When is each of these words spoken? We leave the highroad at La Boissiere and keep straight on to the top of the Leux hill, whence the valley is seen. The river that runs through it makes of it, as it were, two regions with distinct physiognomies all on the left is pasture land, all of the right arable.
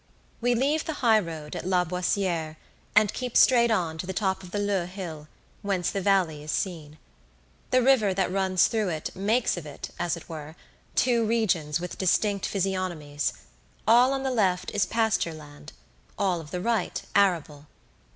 We 0.41 0.55
leave 0.55 0.85
the 0.85 0.93
highroad 1.05 1.55
at 1.55 1.63
La 1.67 1.85
Boissiere 1.85 2.55
and 2.95 3.13
keep 3.13 3.37
straight 3.37 3.69
on 3.69 3.99
to 3.99 4.07
the 4.07 4.13
top 4.13 4.41
of 4.41 4.49
the 4.49 4.57
Leux 4.57 4.87
hill, 4.87 5.27
whence 5.61 5.91
the 5.91 6.01
valley 6.01 6.41
is 6.41 6.49
seen. 6.49 6.97
The 7.69 7.83
river 7.83 8.11
that 8.11 8.31
runs 8.31 8.65
through 8.65 8.89
it 8.89 9.15
makes 9.15 9.57
of 9.57 9.67
it, 9.67 9.91
as 9.99 10.17
it 10.17 10.27
were, 10.27 10.55
two 10.95 11.23
regions 11.27 11.79
with 11.79 11.99
distinct 11.99 12.47
physiognomies 12.47 13.31
all 13.87 14.11
on 14.13 14.23
the 14.23 14.31
left 14.31 14.71
is 14.71 14.87
pasture 14.87 15.35
land, 15.35 15.71
all 16.17 16.41
of 16.41 16.49
the 16.49 16.61
right 16.61 16.99
arable. 17.13 17.67